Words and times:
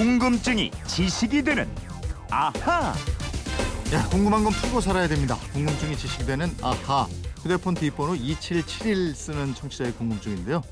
궁금증이 0.00 0.70
지식이 0.86 1.42
되는 1.42 1.68
아하. 2.30 2.94
야, 3.92 4.08
궁금한 4.08 4.42
건 4.42 4.50
풀고 4.50 4.80
살아야 4.80 5.06
됩니다. 5.06 5.36
궁금증이 5.52 5.94
지식되는 5.94 6.56
아하. 6.62 7.06
휴대폰 7.42 7.74
뒷번호 7.74 8.14
2771 8.14 9.14
쓰는 9.14 9.54
청취자의 9.54 9.92
궁금증인데요. 9.92 10.62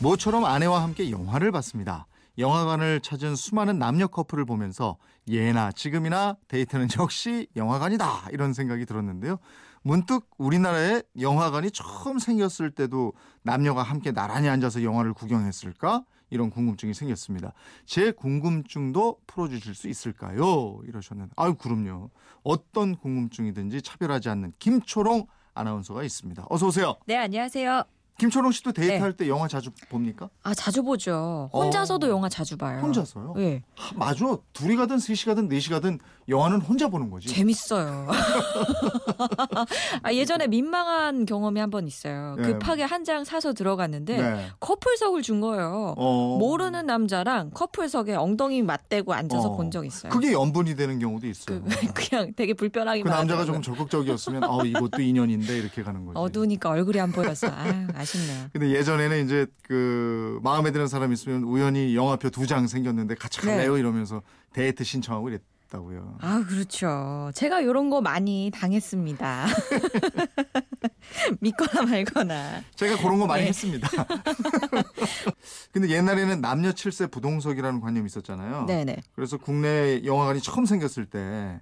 모처럼 0.00 0.44
아내와 0.44 0.82
함께 0.82 1.10
영화를 1.10 1.50
봤습니다. 1.50 2.06
영화관을 2.38 3.00
찾은 3.00 3.36
수많은 3.36 3.78
남녀 3.78 4.06
커플을 4.06 4.44
보면서 4.44 4.96
예나 5.28 5.72
지금이나 5.72 6.36
데이트는 6.48 6.88
역시 6.98 7.46
영화관이다 7.56 8.28
이런 8.32 8.52
생각이 8.52 8.86
들었는데요. 8.86 9.38
문득 9.82 10.28
우리나라에 10.38 11.02
영화관이 11.20 11.70
처음 11.70 12.18
생겼을 12.18 12.70
때도 12.70 13.12
남녀가 13.42 13.82
함께 13.82 14.12
나란히 14.12 14.48
앉아서 14.48 14.82
영화를 14.82 15.12
구경했을까? 15.12 16.04
이런 16.30 16.50
궁금증이 16.50 16.94
생겼습니다. 16.94 17.52
제 17.86 18.10
궁금증도 18.10 19.18
풀어주실 19.26 19.74
수 19.74 19.88
있을까요? 19.88 20.80
이러셨는데 20.84 21.32
아유 21.36 21.54
그럼요. 21.54 22.10
어떤 22.42 22.96
궁금증이든지 22.96 23.82
차별하지 23.82 24.30
않는 24.30 24.52
김초롱 24.58 25.26
아나운서가 25.54 26.02
있습니다. 26.02 26.46
어서 26.48 26.66
오세요. 26.66 26.96
네, 27.06 27.16
안녕하세요. 27.16 27.84
김초롱 28.18 28.52
씨도 28.52 28.72
데이트할 28.72 29.12
네. 29.12 29.16
때 29.16 29.28
영화 29.28 29.48
자주 29.48 29.70
봅니까? 29.88 30.28
아, 30.44 30.54
자주 30.54 30.82
보죠. 30.84 31.50
혼자서도 31.52 32.06
어. 32.06 32.10
영화 32.10 32.28
자주 32.28 32.56
봐요. 32.56 32.80
혼자서요? 32.80 33.34
네. 33.36 33.62
하, 33.76 33.92
맞아. 33.96 34.24
둘이 34.52 34.76
가든 34.76 34.98
셋이 35.00 35.18
가든 35.26 35.48
넷이 35.48 35.66
가든 35.68 35.98
영화는 36.28 36.60
혼자 36.60 36.88
보는 36.88 37.10
거지. 37.10 37.28
재밌어요. 37.28 38.08
아, 40.02 40.12
예전에 40.12 40.46
민망한 40.46 41.26
경험이 41.26 41.60
한 41.60 41.70
번 41.70 41.86
있어요. 41.88 42.36
네. 42.36 42.44
급하게 42.52 42.82
한 42.84 43.04
장 43.04 43.22
사서 43.24 43.52
들어갔는데 43.52 44.16
네. 44.16 44.46
커플석을 44.60 45.20
준 45.20 45.40
거예요. 45.42 45.92
어. 45.98 46.38
모르는 46.38 46.86
남자랑 46.86 47.50
커플석에 47.52 48.14
엉덩이 48.14 48.62
맞대고 48.62 49.12
앉아서 49.12 49.48
어. 49.50 49.56
본적 49.56 49.84
있어요. 49.84 50.10
그게 50.10 50.32
연분이 50.32 50.74
되는 50.74 50.98
경우도 50.98 51.26
있어요. 51.26 51.62
그, 51.64 51.68
그냥 51.92 52.32
되게 52.34 52.54
불편하게 52.54 53.02
그 53.02 53.08
남자가. 53.08 53.44
조금 53.44 53.60
적극적이었으면 53.60 54.44
어 54.44 54.62
이것도 54.64 55.02
인연인데 55.02 55.58
이렇게 55.58 55.82
가는 55.82 56.06
거지. 56.06 56.16
어두우니까 56.16 56.70
얼굴이 56.70 56.98
안 56.98 57.12
보여서 57.12 57.48
아, 57.48 58.03
아쉽네요. 58.04 58.48
근데 58.52 58.70
예전에는 58.70 59.24
이제 59.24 59.46
그 59.64 60.38
마음에 60.42 60.70
드는 60.70 60.86
사람 60.88 61.12
있으면 61.12 61.42
우연히 61.42 61.96
영화표 61.96 62.30
두 62.30 62.46
장 62.46 62.66
생겼는데 62.66 63.14
같이 63.16 63.40
네. 63.40 63.46
갈래요 63.48 63.76
이러면서 63.78 64.22
데이트 64.52 64.84
신청하고 64.84 65.28
이랬 65.30 65.42
다고요. 65.70 66.18
아, 66.20 66.44
그렇죠. 66.48 67.32
제가 67.34 67.60
이런 67.60 67.90
거 67.90 68.00
많이 68.00 68.52
당했습니다. 68.54 69.46
믿거나 71.40 71.82
말거나. 71.82 72.62
제가 72.76 72.96
그런 72.98 73.18
거 73.18 73.26
많이 73.26 73.42
네. 73.42 73.48
했습니다. 73.48 73.88
근데 75.72 75.88
옛날에는 75.88 76.40
남녀 76.40 76.72
칠세 76.72 77.06
부동석이라는 77.08 77.80
관념이 77.80 78.06
있었잖아요. 78.06 78.66
네네. 78.66 78.98
그래서 79.14 79.36
국내 79.36 80.02
영화관이 80.04 80.40
처음 80.40 80.64
생겼을 80.66 81.06
때 81.06 81.60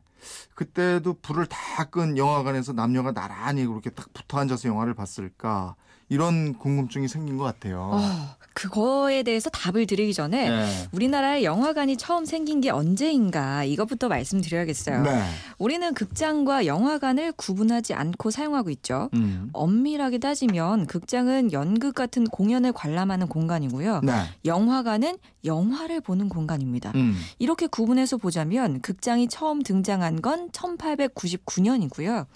그때도 0.54 1.18
불을 1.22 1.46
다 1.46 1.84
끈 1.90 2.16
영화관에서 2.16 2.72
남녀가 2.72 3.12
나란히 3.12 3.66
그렇게 3.66 3.90
딱 3.90 4.12
붙어 4.12 4.38
앉아서 4.38 4.68
영화를 4.68 4.94
봤을까 4.94 5.74
이런 6.12 6.52
궁금증이 6.58 7.08
생긴 7.08 7.38
것 7.38 7.44
같아요. 7.44 7.90
어, 7.90 8.36
그거에 8.52 9.22
대해서 9.22 9.48
답을 9.48 9.86
드리기 9.86 10.12
전에 10.12 10.50
네. 10.50 10.88
우리나라에 10.92 11.42
영화관이 11.42 11.96
처음 11.96 12.26
생긴 12.26 12.60
게 12.60 12.68
언제인가 12.68 13.64
이것부터 13.64 14.08
말씀드려야겠어요. 14.08 15.02
네. 15.04 15.22
우리는 15.58 15.94
극장과 15.94 16.66
영화관을 16.66 17.32
구분하지 17.32 17.94
않고 17.94 18.30
사용하고 18.30 18.68
있죠. 18.70 19.08
음. 19.14 19.48
엄밀하게 19.54 20.18
따지면 20.18 20.86
극장은 20.86 21.52
연극 21.52 21.94
같은 21.94 22.24
공연을 22.24 22.72
관람하는 22.72 23.28
공간이고요. 23.28 24.00
네. 24.02 24.12
영화관은 24.44 25.16
영화를 25.44 26.02
보는 26.02 26.28
공간입니다. 26.28 26.92
음. 26.94 27.16
이렇게 27.38 27.66
구분해서 27.66 28.18
보자면 28.18 28.80
극장이 28.80 29.28
처음 29.28 29.62
등장한 29.62 30.20
건 30.20 30.50
1899년이고요. 30.50 32.26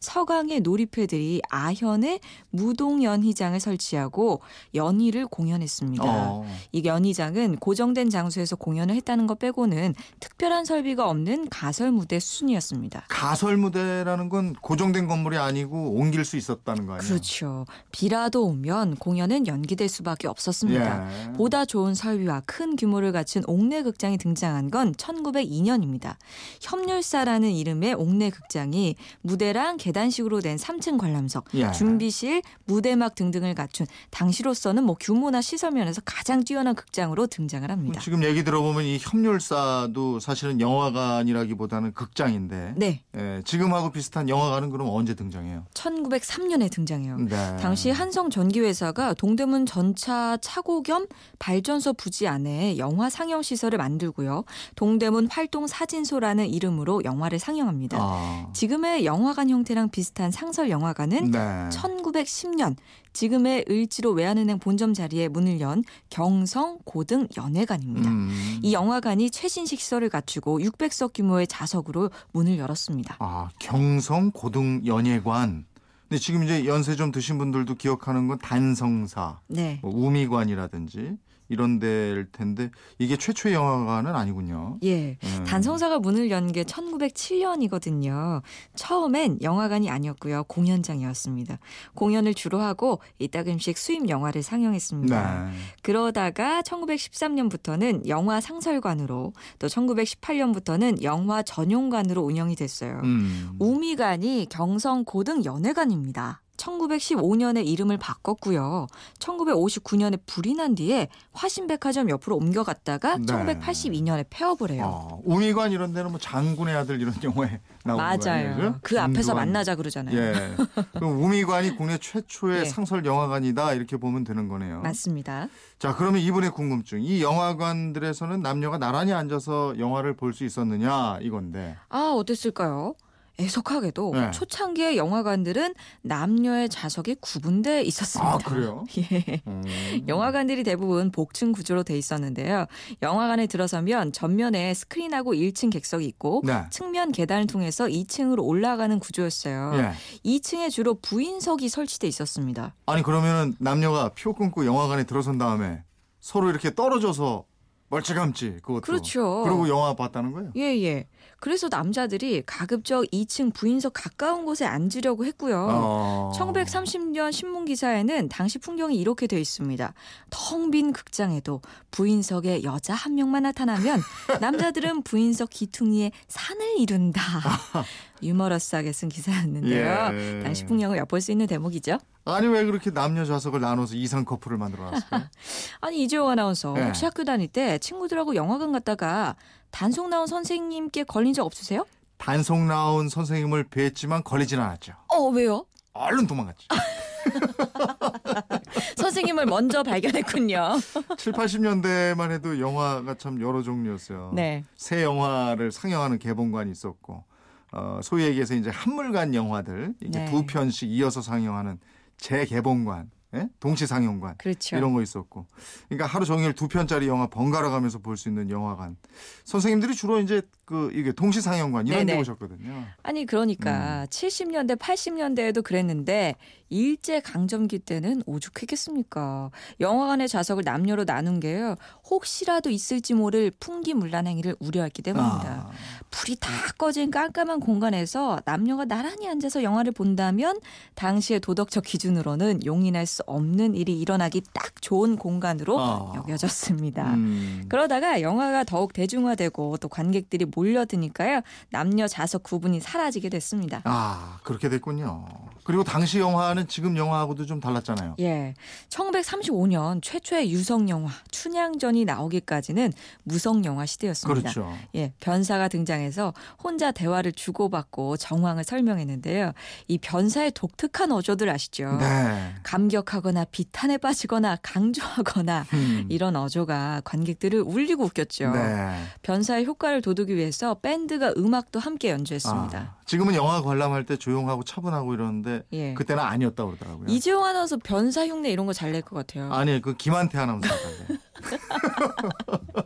서강의 0.00 0.60
놀이패들이 0.60 1.42
아현에 1.50 2.20
무동연 2.50 3.25
희장을 3.26 3.58
설치하고 3.58 4.40
연희를 4.74 5.26
공연했습니다. 5.26 6.04
어. 6.06 6.46
이 6.72 6.82
연희장은 6.84 7.56
고정된 7.56 8.10
장소에서 8.10 8.56
공연을 8.56 8.94
했다는 8.96 9.26
것 9.26 9.38
빼고는 9.38 9.94
특별한 10.20 10.64
설비가 10.64 11.08
없는 11.08 11.48
가설 11.48 11.90
무대 11.90 12.18
수준이었습니다. 12.20 13.06
가설 13.08 13.56
무대라는 13.56 14.28
건 14.28 14.54
고정된 14.62 15.08
건물이 15.08 15.36
아니고 15.36 15.92
옮길 15.96 16.24
수 16.24 16.36
있었다는 16.36 16.86
거 16.86 16.94
아니에요? 16.94 17.08
그렇죠. 17.08 17.66
비라도 17.92 18.44
오면 18.46 18.96
공연은 18.96 19.46
연기될 19.46 19.88
수밖에 19.88 20.28
없었습니다. 20.28 21.28
예. 21.28 21.32
보다 21.32 21.64
좋은 21.64 21.94
설비와 21.94 22.42
큰 22.46 22.76
규모를 22.76 23.12
갖춘 23.12 23.42
옥내 23.46 23.82
극장이 23.82 24.18
등장한 24.18 24.70
건 24.70 24.92
1902년입니다. 24.94 26.16
협률사라는 26.60 27.50
이름의 27.50 27.94
옥내 27.94 28.30
극장이 28.30 28.96
무대랑 29.22 29.76
계단식으로 29.78 30.40
된 30.40 30.56
3층 30.56 30.98
관람석, 30.98 31.46
예. 31.54 31.72
준비실, 31.72 32.42
무대막 32.66 33.15
등등을 33.16 33.56
갖춘 33.56 33.86
당시로서는 34.10 34.84
뭐 34.84 34.94
규모나 34.98 35.40
시설 35.40 35.72
면에서 35.72 36.00
가장 36.04 36.44
뛰어난 36.44 36.76
극장으로 36.76 37.26
등장을 37.26 37.68
합니다. 37.68 38.00
지금 38.00 38.22
얘기 38.22 38.44
들어보면 38.44 38.84
이 38.84 38.98
협률사도 39.00 40.20
사실은 40.20 40.60
영화관이라기보다는 40.60 41.94
극장인데 41.94 42.74
네, 42.76 43.02
예, 43.16 43.42
지금하고 43.44 43.90
비슷한 43.90 44.28
영화관은 44.28 44.70
그럼 44.70 44.88
언제 44.90 45.14
등장해요? 45.14 45.64
1903년에 45.74 46.70
등장해요. 46.70 47.16
네. 47.16 47.56
당시 47.56 47.90
한성 47.90 48.30
전기회사가 48.30 49.14
동대문 49.14 49.66
전차 49.66 50.36
차고 50.40 50.82
겸 50.82 51.06
발전소 51.38 51.94
부지 51.94 52.28
안에 52.28 52.78
영화 52.78 53.10
상영 53.10 53.42
시설을 53.42 53.78
만들고요. 53.78 54.44
동대문 54.76 55.28
활동 55.30 55.66
사진소라는 55.66 56.46
이름으로 56.48 57.02
영화를 57.04 57.38
상영합니다. 57.38 57.96
아. 57.98 58.48
지금의 58.52 59.06
영화관 59.06 59.48
형태랑 59.48 59.88
비슷한 59.90 60.30
상설 60.30 60.68
영화관은 60.70 61.30
네. 61.30 61.38
1910년 61.70 62.76
지금의 63.12 63.64
을지로 63.70 64.10
외환은행 64.10 64.58
본점 64.58 64.92
자리에 64.92 65.28
문을 65.28 65.60
연 65.60 65.82
경성 66.10 66.78
고등 66.84 67.28
연회관입니다. 67.36 68.10
음. 68.10 68.60
이 68.62 68.72
영화관이 68.74 69.30
최신식 69.30 69.80
시설을 69.80 70.10
갖추고 70.10 70.58
600석 70.58 71.12
규모의 71.14 71.46
자석으로 71.46 72.10
문을 72.32 72.58
열었습니다. 72.58 73.16
아, 73.20 73.48
경성 73.58 74.32
고등 74.32 74.82
연예관. 74.84 75.64
근데 76.08 76.20
지금 76.20 76.44
이제 76.44 76.66
연세 76.66 76.94
좀 76.94 77.10
드신 77.10 77.38
분들도 77.38 77.74
기억하는 77.74 78.28
건 78.28 78.38
단성사, 78.38 79.40
네. 79.48 79.80
뭐 79.82 79.92
우미관이라든지 79.92 81.16
이런 81.48 81.78
데일 81.78 82.26
텐데 82.32 82.70
이게 82.98 83.16
최초의 83.16 83.54
영화관은 83.54 84.14
아니군요. 84.14 84.78
예. 84.82 85.18
음. 85.22 85.44
단성사가 85.46 85.98
문을 86.00 86.30
연 86.30 86.46
게 86.46 86.62
1907년이거든요. 86.64 88.42
처음엔 88.74 89.38
영화관이 89.42 89.90
아니었고요. 89.90 90.44
공연장이었습니다. 90.44 91.58
공연을 91.94 92.34
주로 92.34 92.60
하고 92.60 93.00
이따금씩 93.18 93.76
수입 93.78 94.08
영화를 94.08 94.42
상영했습니다. 94.42 95.44
네. 95.46 95.52
그러다가 95.82 96.62
1913년부터는 96.62 98.06
영화 98.08 98.40
상설관으로 98.40 99.32
또 99.58 99.66
1918년부터는 99.66 101.02
영화 101.02 101.42
전용관으로 101.42 102.22
운영이 102.22 102.56
됐어요. 102.56 103.00
음. 103.04 103.56
우미관이 103.58 104.46
경성 104.50 105.04
고등 105.04 105.44
연회관입니다. 105.44 106.42
1915년에 106.56 107.66
이름을 107.66 107.98
바꿨고요. 107.98 108.86
1959년에 109.18 110.18
불이 110.26 110.54
난 110.54 110.74
뒤에 110.74 111.08
화신백화점 111.32 112.10
옆으로 112.10 112.36
옮겨갔다가 112.36 113.18
네. 113.18 113.24
1982년에 113.26 114.26
폐업을 114.30 114.70
해요. 114.70 114.84
어, 114.86 115.20
우미관 115.24 115.72
이런 115.72 115.92
데는 115.92 116.10
뭐 116.10 116.18
장군의 116.20 116.74
아들 116.74 117.00
이런 117.00 117.14
영화에 117.22 117.60
나오는? 117.84 118.04
맞아요. 118.04 118.78
그 118.82 119.00
앞에서 119.00 119.32
김두한. 119.32 119.36
만나자 119.36 119.76
그러잖아요. 119.76 120.16
예. 120.16 120.32
그럼 120.94 121.22
우미관이 121.22 121.76
국내 121.76 121.98
최초의 121.98 122.60
예. 122.60 122.64
상설 122.64 123.04
영화관이다 123.04 123.74
이렇게 123.74 123.96
보면 123.96 124.24
되는 124.24 124.48
거네요. 124.48 124.80
맞습니다. 124.80 125.48
자, 125.78 125.94
그러면 125.94 126.20
이분의 126.20 126.50
궁금증. 126.50 127.02
이 127.02 127.22
영화관들에서는 127.22 128.40
남녀가 128.42 128.78
나란히 128.78 129.12
앉아서 129.12 129.78
영화를 129.78 130.14
볼 130.16 130.36
수 130.36 130.44
있었느냐 130.44 131.18
이건데. 131.22 131.76
아, 131.88 132.10
어땠을까요? 132.14 132.94
애석하게도 133.38 134.12
네. 134.14 134.30
초창기의 134.30 134.96
영화관들은 134.96 135.74
남녀의 136.02 136.68
좌석이 136.68 137.16
구분돼 137.20 137.82
있었습니다. 137.82 138.34
아, 138.34 138.38
그래요? 138.38 138.84
예. 138.98 139.42
음. 139.46 139.62
영화관들이 140.08 140.64
대부분 140.64 141.10
복층 141.10 141.52
구조로 141.52 141.82
돼 141.82 141.98
있었는데요. 141.98 142.66
영화관에 143.02 143.46
들어서면 143.46 144.12
전면에 144.12 144.72
스크린하고 144.74 145.34
1층 145.34 145.70
객석이 145.70 146.06
있고 146.06 146.42
네. 146.44 146.64
측면 146.70 147.12
계단을 147.12 147.46
통해서 147.46 147.84
2층으로 147.86 148.42
올라가는 148.44 148.98
구조였어요. 148.98 149.72
예. 149.74 149.92
2층에 150.24 150.70
주로 150.70 150.94
부인석이 150.94 151.68
설치돼 151.68 152.06
있었습니다. 152.08 152.74
아니 152.86 153.02
그러면은 153.02 153.54
남녀가 153.58 154.10
표 154.14 154.32
끊고 154.32 154.64
영화관에 154.64 155.04
들어선 155.04 155.38
다음에 155.38 155.82
서로 156.20 156.50
이렇게 156.50 156.74
떨어져서 156.74 157.44
멀찌감치 157.88 158.58
그것도. 158.62 158.80
그렇죠. 158.80 159.42
그리고 159.44 159.68
영화 159.68 159.94
봤다는 159.94 160.32
거예요. 160.32 160.52
예, 160.56 160.62
예. 160.82 161.06
그래서 161.38 161.68
남자들이 161.68 162.42
가급적 162.44 163.04
2층 163.12 163.54
부인석 163.54 163.92
가까운 163.94 164.44
곳에 164.44 164.64
앉으려고 164.64 165.24
했고요. 165.24 165.68
어. 165.70 166.32
1930년 166.34 167.30
신문 167.30 167.64
기사에는 167.64 168.28
당시 168.28 168.58
풍경이 168.58 168.96
이렇게 168.96 169.26
돼 169.26 169.40
있습니다. 169.40 169.92
텅 170.30 170.70
빈 170.70 170.92
극장에도 170.92 171.60
부인석에 171.92 172.64
여자 172.64 172.94
한 172.94 173.14
명만 173.14 173.44
나타나면 173.44 174.00
남자들은 174.40 175.02
부인석 175.02 175.50
기퉁이에 175.50 176.10
산을 176.26 176.80
이룬다. 176.80 177.22
유머러스하게 178.22 178.92
쓴 178.92 179.08
기사였는데요. 179.08 180.10
예. 180.12 180.40
당시 180.42 180.64
풍경을 180.64 180.98
엿볼 180.98 181.20
수 181.20 181.30
있는 181.30 181.46
대목이죠. 181.46 181.98
아니 182.26 182.48
왜 182.48 182.64
그렇게 182.64 182.90
남녀 182.90 183.24
좌석을 183.24 183.60
나눠서 183.60 183.94
이상 183.94 184.24
커플을 184.24 184.58
만들어놨을까요? 184.58 185.22
아니 185.80 186.02
이재용 186.02 186.28
아나운서 186.28 186.72
네. 186.72 186.84
혹시 186.84 187.04
학교 187.04 187.24
다닐 187.24 187.46
때 187.46 187.78
친구들하고 187.78 188.34
영화관 188.34 188.72
갔다가 188.72 189.36
단속 189.70 190.08
나온 190.08 190.26
선생님께 190.26 191.04
걸린 191.04 191.32
적 191.32 191.46
없으세요? 191.46 191.86
단속 192.18 192.64
나온 192.64 193.08
선생님을 193.08 193.68
뵀지만 193.68 194.24
걸리진 194.24 194.58
않았죠. 194.58 194.94
어 195.08 195.28
왜요? 195.28 195.66
얼른 195.92 196.26
도망갔지. 196.26 196.66
선생님을 198.96 199.46
먼저 199.46 199.82
발견했군요. 199.82 200.78
7, 201.16 201.32
80년대만 201.32 202.32
해도 202.32 202.60
영화가 202.60 203.14
참 203.14 203.40
여러 203.40 203.62
종류였어요. 203.62 204.32
네. 204.34 204.64
새 204.76 205.04
영화를 205.04 205.70
상영하는 205.70 206.18
개봉관이 206.18 206.70
있었고 206.72 207.24
어, 207.72 208.00
소위 208.02 208.24
얘기해서 208.24 208.54
이제 208.54 208.70
한물간 208.70 209.34
영화들 209.34 209.94
이게 210.00 210.18
네. 210.18 210.30
두 210.30 210.44
편씩 210.46 210.90
이어서 210.90 211.22
상영하는 211.22 211.78
재개봉관, 212.18 213.10
예? 213.34 213.48
동시 213.60 213.86
상영관 213.86 214.36
그렇죠. 214.38 214.76
이런 214.76 214.94
거 214.94 215.02
있었고, 215.02 215.46
그러니까 215.88 216.06
하루 216.06 216.24
종일 216.24 216.52
두 216.54 216.68
편짜리 216.68 217.08
영화 217.08 217.26
번갈아 217.26 217.70
가면서 217.70 217.98
볼 217.98 218.16
수 218.16 218.28
있는 218.28 218.50
영화관. 218.50 218.96
선생님들이 219.44 219.94
주로 219.94 220.18
이제 220.20 220.42
그 220.66 220.90
이게 220.92 221.12
동시 221.12 221.40
상영관 221.40 221.86
이런 221.86 222.04
데. 222.06 222.18
오셨거든요. 222.18 222.84
아니 223.04 223.24
그러니까 223.24 224.04
70년대 224.10 224.76
80년대에도 224.76 225.62
그랬는데 225.62 226.34
일제 226.68 227.20
강점기 227.20 227.78
때는 227.78 228.24
오죽했겠습니까? 228.26 229.52
영화관의 229.78 230.28
좌석을 230.28 230.64
남녀로 230.64 231.04
나눈 231.04 231.38
게요. 231.38 231.76
혹시라도 232.10 232.70
있을지 232.70 233.14
모를 233.14 233.52
풍기문란 233.60 234.26
행위를 234.26 234.56
우려했기 234.58 235.02
때문입니다. 235.02 235.48
아, 235.48 235.70
불이 236.10 236.36
다 236.40 236.50
꺼진 236.76 237.12
깜깜한 237.12 237.60
공간에서 237.60 238.40
남녀가 238.44 238.84
나란히 238.84 239.28
앉아서 239.28 239.62
영화를 239.62 239.92
본다면 239.92 240.58
당시의 240.96 241.38
도덕적 241.40 241.84
기준으로는 241.84 242.66
용인할 242.66 243.06
수 243.06 243.22
없는 243.26 243.74
일이 243.76 244.00
일어나기 244.00 244.42
딱 244.52 244.82
좋은 244.82 245.16
공간으로 245.16 245.78
아. 245.78 246.12
여겨졌습니다. 246.16 247.14
음. 247.14 247.64
그러다가 247.68 248.20
영화가 248.20 248.64
더욱 248.64 248.92
대중화되고 248.92 249.76
또 249.76 249.88
관객들이 249.88 250.44
몰려드니까요. 250.56 251.42
남녀 251.70 252.08
좌석 252.08 252.42
구분이 252.42 252.80
사라지게 252.80 253.28
됐습니다. 253.28 253.82
아 253.84 254.40
그렇게 254.42 254.68
됐군요. 254.68 255.26
그리고 255.66 255.82
당시 255.82 256.20
영화는 256.20 256.68
지금 256.68 256.96
영화하고도 256.96 257.44
좀 257.44 257.58
달랐잖아요. 257.58 258.14
예. 258.20 258.54
1935년 258.88 260.00
최초의 260.00 260.52
유성 260.52 260.88
영화 260.88 261.10
춘향전이 261.32 262.04
나오기까지는 262.04 262.92
무성 263.24 263.64
영화 263.64 263.84
시대였습니다. 263.84 264.52
그렇죠. 264.52 264.72
예, 264.94 265.12
변사가 265.18 265.66
등장해서 265.66 266.34
혼자 266.62 266.92
대화를 266.92 267.32
주고받고 267.32 268.16
정황을 268.16 268.62
설명했는데요. 268.62 269.54
이 269.88 269.98
변사의 269.98 270.52
독특한 270.52 271.10
어조들 271.10 271.50
아시죠? 271.50 271.96
네. 271.98 272.54
감격하거나 272.62 273.46
비탄에 273.46 273.98
빠지거나 273.98 274.58
강조하거나 274.62 275.66
음. 275.72 276.06
이런 276.08 276.36
어조가 276.36 277.02
관객들을 277.04 277.60
울리고 277.60 278.04
웃겼죠. 278.04 278.52
네. 278.52 279.02
변사의 279.22 279.66
효과를 279.66 280.00
돋우기 280.00 280.36
위해서 280.36 280.74
밴드가 280.74 281.34
음악도 281.36 281.80
함께 281.80 282.10
연주했습니다. 282.10 282.78
아, 282.78 282.94
지금은 283.04 283.34
영화 283.34 283.62
관람할 283.62 284.04
때 284.04 284.16
조용하고 284.16 284.62
차분하고 284.62 285.12
이러는데 285.12 285.55
예. 285.72 285.94
그때는 285.94 286.22
아니었다 286.22 286.64
고 286.64 286.70
그러더라고요. 286.70 287.06
이재용 287.08 287.44
아나운서 287.44 287.76
변사 287.78 288.26
흉내 288.26 288.50
이런 288.50 288.66
거 288.66 288.72
잘 288.72 288.92
낼 288.92 289.02
것 289.02 289.16
같아요. 289.16 289.52
아니 289.52 289.80
그 289.80 289.96
김한태 289.96 290.38
아나운서. 290.38 290.68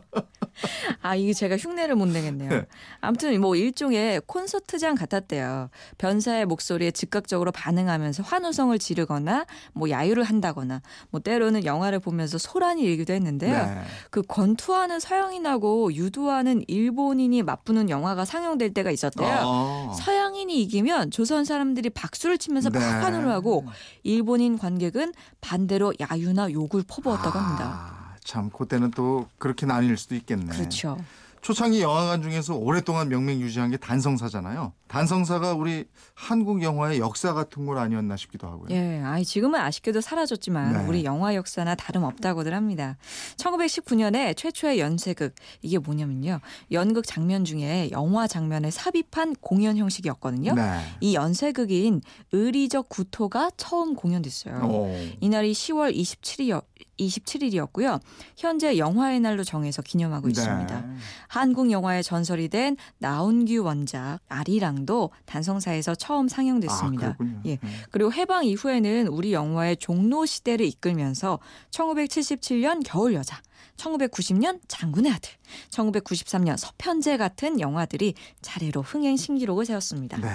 아, 1.01 1.15
이게 1.15 1.33
제가 1.33 1.57
흉내를 1.57 1.95
못 1.95 2.07
내겠네요. 2.07 2.49
네. 2.49 2.65
아무튼 2.99 3.39
뭐 3.41 3.55
일종의 3.55 4.21
콘서트장 4.25 4.95
같았대요. 4.95 5.69
변사의 5.97 6.45
목소리에 6.45 6.91
즉각적으로 6.91 7.51
반응하면서 7.51 8.23
환호성을 8.23 8.77
지르거나 8.79 9.45
뭐 9.73 9.89
야유를 9.89 10.23
한다거나 10.23 10.81
뭐 11.09 11.19
때로는 11.19 11.65
영화를 11.65 11.99
보면서 11.99 12.37
소란이 12.37 12.81
일기도 12.83 13.13
했는데요. 13.13 13.65
네. 13.65 13.81
그 14.09 14.21
권투하는 14.21 14.99
서양인하고 14.99 15.93
유도하는 15.93 16.63
일본인이 16.67 17.43
맞붙는 17.43 17.89
영화가 17.89 18.25
상영될 18.25 18.73
때가 18.73 18.91
있었대요. 18.91 19.39
어. 19.43 19.93
서양인이 19.97 20.61
이기면 20.61 21.11
조선 21.11 21.45
사람들이 21.45 21.89
박수를 21.89 22.37
치면서 22.37 22.69
막 22.69 22.79
네. 22.79 22.85
환호를 22.85 23.29
하고 23.29 23.65
일본인 24.03 24.57
관객은 24.57 25.13
반대로 25.39 25.93
야유나 25.99 26.51
욕을 26.51 26.83
퍼부었다고 26.87 27.39
합니다. 27.39 27.97
아, 27.97 28.00
참 28.23 28.49
그때는 28.49 28.91
또 28.91 29.27
그렇게 29.37 29.65
나뉠 29.65 29.97
수도 29.97 30.15
있겠네. 30.15 30.55
그렇죠. 30.55 30.97
초창기 31.41 31.81
영화관 31.81 32.21
중에서 32.21 32.55
오랫동안 32.55 33.09
명맥 33.09 33.39
유지한 33.41 33.71
게 33.71 33.77
단성사잖아요. 33.77 34.73
단성사가 34.91 35.53
우리 35.53 35.85
한국 36.13 36.61
영화의 36.61 36.99
역사 36.99 37.33
같은 37.33 37.65
걸 37.65 37.77
아니었나 37.77 38.17
싶기도 38.17 38.47
하고요. 38.47 38.67
예, 38.71 39.01
아이 39.05 39.23
지금은 39.23 39.57
아쉽게도 39.57 40.01
사라졌지만 40.01 40.73
네. 40.73 40.85
우리 40.85 41.05
영화 41.05 41.33
역사나 41.33 41.75
다름 41.75 42.03
없다고들 42.03 42.53
합니다. 42.53 42.97
1919년에 43.37 44.35
최초의 44.35 44.81
연쇄극 44.81 45.33
이게 45.61 45.77
뭐냐면요. 45.77 46.41
연극 46.73 47.07
장면 47.07 47.45
중에 47.45 47.89
영화 47.91 48.27
장면을 48.27 48.69
삽입한 48.69 49.37
공연 49.39 49.77
형식이었거든요. 49.77 50.55
네. 50.55 50.81
이 50.99 51.15
연쇄극인 51.15 52.01
의리적 52.33 52.89
구토가 52.89 53.49
처음 53.55 53.95
공연됐어요. 53.95 54.55
오. 54.65 54.93
이날이 55.21 55.53
10월 55.53 55.95
27일 55.95 56.61
27일이었고요. 56.99 57.99
현재 58.37 58.77
영화의 58.77 59.19
날로 59.19 59.43
정해서 59.43 59.81
기념하고 59.81 60.29
있습니다. 60.29 60.81
네. 60.81 60.95
한국 61.27 61.71
영화의 61.71 62.03
전설이 62.03 62.49
된 62.49 62.77
나온규 62.99 63.63
원작 63.63 64.19
아리랑 64.27 64.80
도 64.85 65.11
단성사에서 65.25 65.95
처음 65.95 66.27
상영됐습니다. 66.27 67.07
아. 67.07 67.41
예. 67.45 67.57
네. 67.57 67.69
그리고 67.91 68.11
해방 68.11 68.45
이후에는 68.45 69.07
우리 69.07 69.33
영화의 69.33 69.77
종로 69.77 70.25
시대를 70.25 70.65
이끌면서 70.65 71.39
1977년 71.71 72.81
겨울 72.83 73.13
여자, 73.13 73.41
1990년 73.77 74.59
장군의 74.67 75.11
아들, 75.11 75.31
1993년 75.69 76.57
서편제 76.57 77.17
같은 77.17 77.59
영화들이 77.59 78.15
차례로 78.41 78.81
흥행 78.81 79.17
신기록을 79.17 79.65
세웠습니다. 79.65 80.17
네. 80.17 80.29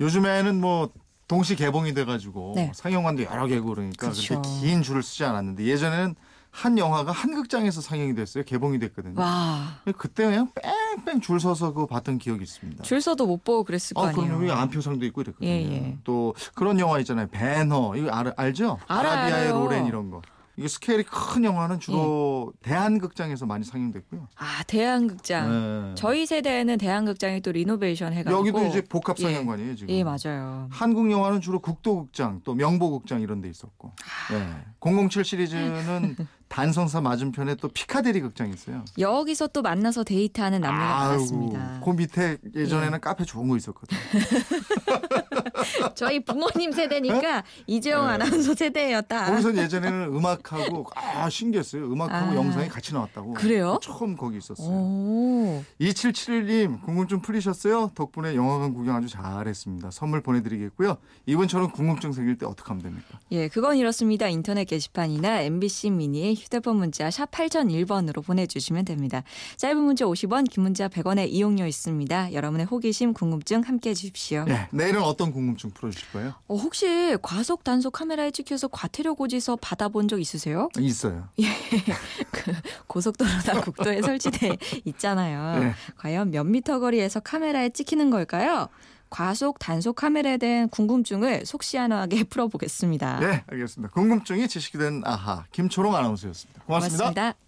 요즘에는 0.00 0.60
뭐 0.60 0.90
동시 1.28 1.54
개봉이 1.54 1.94
돼가지고 1.94 2.54
네. 2.56 2.72
상영관도 2.74 3.24
여러 3.24 3.46
개고 3.46 3.68
그러니까 3.68 4.10
그렇죠. 4.10 4.40
그렇게 4.40 4.48
긴 4.60 4.82
줄을 4.82 5.02
쓰지 5.02 5.24
않았는데 5.24 5.64
예전에는 5.64 6.16
한 6.50 6.78
영화가 6.78 7.12
한 7.12 7.34
극장에서 7.34 7.80
상영이 7.80 8.14
됐어요. 8.14 8.42
개봉이 8.44 8.78
됐거든요. 8.78 9.20
와, 9.20 9.80
그때 9.96 10.24
그냥 10.24 10.50
뺑 10.54 10.72
뺑 11.04 11.20
줄 11.20 11.40
서서 11.40 11.72
그거 11.72 11.86
봤던 11.86 12.18
기억이 12.18 12.42
있습니다. 12.42 12.82
줄 12.84 13.00
서도 13.00 13.26
못 13.26 13.44
보고 13.44 13.64
그랬을 13.64 13.94
거 13.94 14.04
아, 14.06 14.08
아니에요. 14.08 14.38
그럼요. 14.38 14.52
안표상도 14.52 15.04
있고 15.06 15.22
이랬거든요. 15.22 15.48
예, 15.50 15.62
예. 15.62 15.98
또 16.04 16.34
그런 16.54 16.78
영화 16.78 16.98
있잖아요. 17.00 17.26
배너. 17.30 17.96
이거 17.96 18.10
알, 18.10 18.32
알죠? 18.36 18.78
알아요, 18.86 19.12
아라비아의. 19.12 19.50
로렌 19.50 19.86
이런 19.86 20.10
거. 20.10 20.22
이게 20.56 20.66
스케일이 20.66 21.04
큰 21.04 21.44
영화는 21.44 21.78
주로 21.78 22.52
대한극장에서 22.62 23.46
많이 23.46 23.64
상영됐고요. 23.64 24.26
아, 24.36 24.64
대한극장. 24.66 25.50
네. 25.90 25.94
저희 25.94 26.26
세대에는 26.26 26.78
대한극장이 26.78 27.42
또 27.42 27.52
리노베이션 27.52 28.12
해가지고 28.12 28.36
여기도 28.40 28.66
이제 28.66 28.80
복합 28.82 29.16
예. 29.20 29.22
상영관이에요, 29.22 29.76
지금. 29.76 29.94
예, 29.94 30.02
맞아요. 30.02 30.66
한국 30.72 31.12
영화는 31.12 31.40
주로 31.40 31.60
국도극장, 31.60 32.40
또 32.42 32.54
명보극장 32.54 33.20
이런 33.20 33.40
데 33.40 33.48
있었고. 33.48 33.92
예. 34.32 34.64
007 34.80 35.24
시리즈는 35.24 36.16
단성사 36.48 37.00
맞은편에 37.00 37.56
또 37.56 37.68
피카데리 37.68 38.20
극장이 38.20 38.52
있어요. 38.52 38.84
여기서 38.98 39.48
또 39.48 39.62
만나서 39.62 40.04
데이트하는 40.04 40.60
남녀가 40.60 41.08
많았습니다. 41.08 41.80
그 41.84 41.90
밑에 41.90 42.38
예전에는 42.54 43.00
카페 43.00 43.24
좋은 43.24 43.48
거 43.48 43.56
있었거든. 43.56 43.96
저희 45.94 46.24
부모님 46.24 46.72
세대니까 46.72 47.44
이재용 47.66 48.06
네. 48.06 48.12
아나운서 48.12 48.54
세대였다. 48.54 49.26
거기서 49.26 49.56
예전에는 49.56 50.14
음악하고 50.14 50.86
아 50.94 51.28
신기했어요. 51.28 51.84
음악하고 51.84 52.32
아. 52.32 52.34
영상이 52.34 52.68
같이 52.68 52.94
나왔다고. 52.94 53.34
그래요? 53.34 53.78
처음 53.82 54.16
거기 54.16 54.38
있었어요. 54.38 54.68
오. 54.68 55.62
2771님 55.80 56.82
궁금증 56.82 57.20
풀리셨어요? 57.20 57.92
덕분에 57.94 58.34
영화관 58.34 58.72
구경 58.72 58.96
아주 58.96 59.08
잘했습니다. 59.08 59.90
선물 59.90 60.22
보내드리겠고요. 60.22 60.96
이번처럼 61.26 61.70
궁금증 61.72 62.12
생길 62.12 62.38
때 62.38 62.46
어떻게 62.46 62.68
하면 62.68 62.82
됩니까? 62.82 63.18
예, 63.32 63.48
그건 63.48 63.76
이렇습니다. 63.76 64.28
인터넷 64.28 64.64
게시판이나 64.64 65.42
MBC 65.42 65.90
미니의 65.90 66.34
휴대폰 66.38 66.76
문자 66.76 67.10
샵 67.10 67.30
8001번으로 67.30 68.24
보내주시면 68.24 68.84
됩니다. 68.84 69.22
짧은 69.56 69.76
문자 69.76 70.04
50원, 70.04 70.48
긴 70.48 70.62
문자 70.62 70.88
100원의 70.88 71.28
이용료 71.30 71.66
있습니다. 71.66 72.32
여러분의 72.32 72.66
호기심, 72.66 73.12
궁금증 73.12 73.60
함께해 73.62 73.94
주십시오. 73.94 74.44
네, 74.44 74.68
내일은 74.70 75.02
어떤 75.02 75.32
궁금증 75.32 75.70
풀어주실 75.70 76.12
거예요? 76.12 76.34
어, 76.46 76.56
혹시 76.56 77.16
과속 77.22 77.64
단속 77.64 77.92
카메라에 77.92 78.30
찍혀서 78.30 78.68
과태료 78.68 79.14
고지서 79.14 79.56
받아본 79.56 80.08
적 80.08 80.20
있으세요? 80.20 80.68
있어요. 80.78 81.28
그 82.30 82.52
고속도로나 82.86 83.60
국도에 83.62 84.02
설치돼 84.02 84.56
있잖아요. 84.84 85.64
네. 85.64 85.72
과연 85.96 86.30
몇 86.30 86.44
미터 86.44 86.78
거리에서 86.80 87.20
카메라에 87.20 87.70
찍히는 87.70 88.10
걸까요? 88.10 88.68
과속 89.10 89.58
단속 89.58 89.96
카메라에 89.96 90.36
대한 90.36 90.68
궁금증을 90.68 91.46
속 91.46 91.62
시원하게 91.62 92.24
풀어보겠습니다. 92.30 93.20
네, 93.20 93.44
알겠습니다. 93.48 93.92
궁금증이 93.92 94.48
지식이 94.48 94.78
된 94.78 95.02
아하 95.04 95.44
김초롱 95.52 95.94
아나운서였습니다. 95.94 96.62
고맙습니다. 96.64 97.04
고맙습니다. 97.04 97.47